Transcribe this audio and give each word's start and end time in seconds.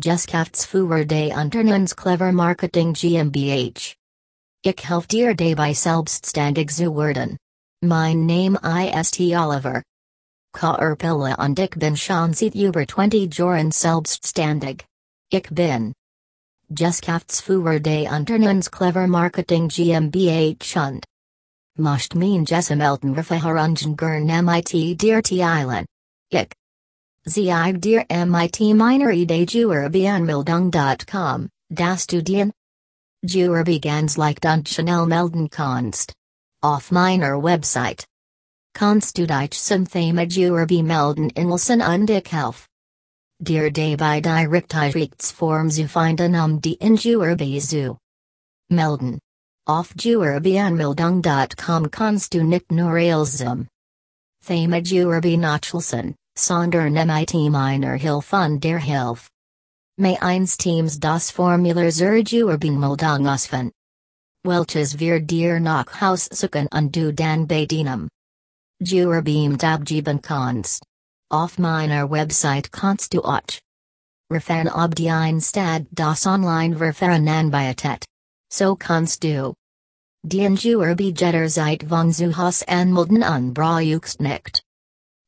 Geskhaftsfuhr 0.00 1.06
day 1.06 1.30
Unternehmens 1.30 1.92
clever 1.94 2.32
marketing 2.32 2.94
GmbH. 2.94 3.94
Ik 4.64 4.80
help 4.80 5.06
dir 5.08 5.34
dabei 5.34 5.74
selbstständig 5.74 6.70
zu 6.70 6.94
werden. 6.94 7.36
Mein 7.82 8.24
Name 8.26 8.58
ist 8.98 9.20
Oliver. 9.20 9.82
Kaerpilla 10.54 11.34
und 11.38 11.58
ich 11.58 11.78
bin 11.78 11.96
schon 11.96 12.32
seit 12.32 12.54
über 12.54 12.86
20 12.86 13.36
Jahren 13.36 13.70
selbstständig. 13.70 14.86
Ich 15.30 15.50
bin 15.50 15.92
Geskhaftsfuhr 16.72 17.78
day 17.78 18.08
Unternehmens 18.08 18.70
clever 18.70 19.06
marketing 19.06 19.68
GmbH 19.68 20.88
und 20.88 21.04
Mocht 21.76 22.14
mein 22.14 22.46
Jessemelten 22.46 23.14
Verfahrungen 23.14 23.96
gern 23.96 24.26
MIT 24.44 24.96
dir 24.96 25.22
Teilen. 25.22 25.84
Ich. 26.30 26.59
Sie 27.26 27.52
dir 27.80 28.06
MIT 28.08 28.74
Minor 28.74 29.10
Idee 29.10 29.44
Juerbianmeldung.com, 29.44 31.50
das 31.68 32.04
Studien? 32.04 32.50
Juerbi 33.22 33.78
ganz 33.78 34.16
leicht 34.16 34.46
und 34.46 34.66
schnell 34.66 35.04
melden 35.04 35.50
kannst. 35.50 36.14
Auf 36.62 36.90
meiner 36.90 37.42
Website. 37.42 38.06
Kannst 38.72 39.18
du 39.18 39.26
dich 39.26 39.62
Thema 39.84 40.22
Juerbi 40.22 40.82
melden 40.82 41.28
inlesen 41.30 41.82
und 41.82 42.08
ich 42.08 42.32
helf. 42.32 42.66
Dir 43.38 43.70
dabei 43.70 44.22
Direktirichsform 44.22 45.70
zu 45.70 45.88
finden 45.88 46.34
um 46.34 46.62
die 46.62 46.76
in 46.76 46.96
Juerbi 46.96 47.60
zu 47.60 47.98
melden. 48.70 49.18
Auf 49.66 49.92
Juerbianmeldung.com 49.94 51.90
kannst 51.90 52.32
du 52.32 52.42
nicht 52.42 52.72
nur. 52.72 53.66
Thema 54.42 54.78
Juerbi 54.78 55.36
Nachlesen, 55.36 56.14
sondern 56.36 56.92
MIT 56.92 57.34
Minor 57.34 57.96
Hilfe 57.96 58.58
der 58.58 58.78
Hilfe. 58.78 59.28
May 59.98 60.16
eins 60.18 60.56
Teams 60.56 60.98
das 60.98 61.30
Formular 61.30 61.90
zur 61.90 62.16
Juerbianmeldung 62.16 63.26
ausfen. 63.26 63.70
Welches 64.44 64.98
wir 64.98 65.20
dir 65.20 65.60
nach 65.60 66.00
Haus 66.00 66.28
suchen 66.32 66.68
und 66.72 66.96
du 66.96 67.12
dann 67.12 67.46
bedienen. 67.46 68.08
Juerbeamt 68.80 69.62
abgeben 69.62 70.22
kannst. 70.22 70.82
Auf 71.30 71.58
meiner 71.58 72.10
Website 72.10 72.72
kannst 72.72 73.12
du 73.12 73.22
auch. 73.22 73.60
Refern 74.32 74.68
ob 74.68 74.94
die 74.94 75.10
Einstad 75.10 75.86
das 75.90 76.24
Online 76.26 76.76
Verfahren 76.76 77.28
anbietet. 77.28 78.04
So 78.50 78.76
kannst 78.76 79.22
du. 79.22 79.54
Den 80.24 80.56
Juerbi 80.56 81.12
Jetterzeit 81.16 81.84
von 81.88 82.12
zu 82.12 82.36
Haus 82.36 82.62
anmelden 82.62 83.22
und 83.22 83.54
brauchst 83.54 84.20
nicht. 84.20 84.62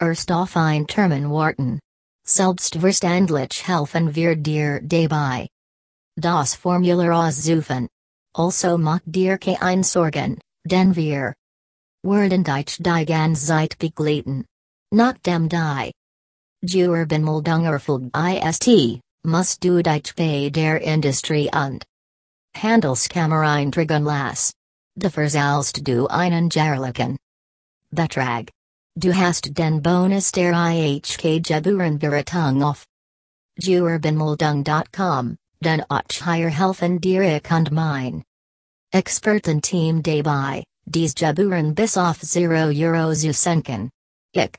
Erst 0.00 0.32
auf 0.32 0.56
ein 0.56 0.86
Termin 0.86 1.30
warten. 1.30 1.78
Selbstverständlich 2.24 3.68
helfen 3.68 4.14
wir 4.14 4.34
dir 4.34 4.80
dabei. 4.82 5.46
Das 6.16 6.54
Formular 6.54 7.26
auszufen. 7.26 7.86
Also 8.32 8.78
mach 8.78 9.00
dir 9.04 9.36
kein 9.36 9.82
Sorgen, 9.82 10.40
denn 10.64 10.96
wir 10.96 11.34
werden 12.02 12.44
dich 12.44 12.76
die 12.78 13.04
ganze 13.04 13.46
Zeit 13.46 13.78
begleiten. 13.78 14.46
Nach 14.90 15.18
dem 15.18 15.50
die 15.50 15.92
Juerbenmeldung 16.62 17.64
erfolgt 17.64 18.16
ist, 18.16 19.00
musst 19.22 19.62
du 19.62 19.82
dich 19.82 20.14
bei 20.16 20.48
der 20.48 20.80
Industrie 20.80 21.50
und 21.52 21.84
Handelskammer 22.56 23.64
lass. 24.04 24.52
Dafür 24.96 25.28
zahlst 25.28 25.86
du 25.86 26.06
einen 26.06 26.48
jährlichen 26.48 27.16
Betrag. 27.90 28.50
Du 28.96 29.14
hast 29.14 29.56
den 29.56 29.80
Bonus 29.82 30.32
der 30.32 30.52
IHK 30.52 31.42
Geburenberatung 31.44 32.64
auf 32.64 32.84
Juerbenmeldung.com, 33.56 35.36
den 35.60 35.84
auch 35.88 36.00
hier 36.10 36.50
helfen 36.50 37.00
dir 37.00 37.40
und 37.50 37.70
mein 37.70 38.24
Expertenteam 38.92 40.02
dabei, 40.02 40.64
dies 40.86 41.14
Geburen 41.14 41.72
bis 41.74 41.96
auf 41.96 42.20
0 42.22 42.74
Euro 42.74 43.14
zu 43.14 43.32
senken. 43.32 43.90
Ich 44.32 44.50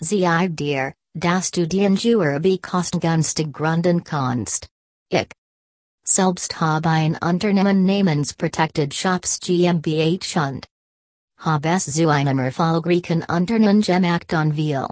Sie 0.00 0.26
dir, 0.48 0.92
dass 1.14 1.52
du 1.52 1.68
den 1.68 1.94
Juerbi 1.94 2.58
kostengünstig 2.58 3.52
gründen 3.52 4.02
kannst. 4.02 4.66
Ich 5.08 5.28
selbst 6.04 6.60
habe 6.60 6.88
ein 6.88 7.16
Unternehmen 7.16 7.84
namens 7.84 8.34
Protected 8.34 8.92
Shops 8.92 9.38
GmbH 9.38 10.48
und 10.48 10.66
habe 11.44 11.70
es 11.70 11.92
zu 11.92 12.08
einem 12.08 12.38
erfolgreichen 12.38 13.24
Unternehmen 13.24 13.78
und 13.78 14.56
will. 14.56 14.86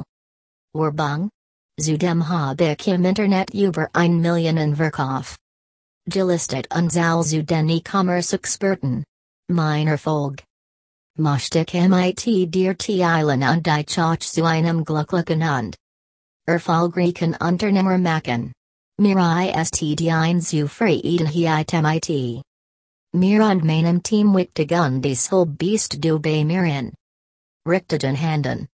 Werbung? 0.74 1.30
Zudem 1.80 2.28
habe 2.28 2.76
ich 2.78 2.88
im 2.88 3.04
Internet 3.04 3.54
über 3.54 3.88
ein 3.92 4.20
Millionen 4.20 4.74
Verkauf. 4.74 5.36
Gelistet 6.06 6.66
und 6.74 6.90
zahl 6.90 7.22
zu 7.24 7.44
den 7.44 7.68
E-Commerce-Experten. 7.68 9.04
Mein 9.48 9.86
Erfolg. 9.86 10.42
Möchte 11.16 11.60
ich 11.60 11.72
MIT 11.72 12.52
dir 12.52 12.76
teilen 12.76 13.42
und 13.44 13.66
dich 13.66 14.00
auch 14.00 14.16
zu 14.16 14.44
einem 14.44 14.84
glücklichen 14.84 15.42
und 15.42 15.76
erfolgreichen 16.46 17.36
Unternehmer 17.36 17.98
machen. 17.98 18.52
Mir 18.98 19.54
ist 19.60 19.80
die 19.80 20.10
Einzufriedenheit 20.10 21.72
MIT. 21.72 22.42
Mir 23.12 23.44
und 23.44 23.64
meinem 23.64 24.04
Team 24.04 24.36
wichtig 24.36 24.70
und 24.70 25.02
deshalb 25.02 25.58
bist 25.58 26.04
du 26.04 26.20
bei 26.20 26.44
Miren. 26.44 26.94
Richteten 27.66 28.16
Handen. 28.16 28.68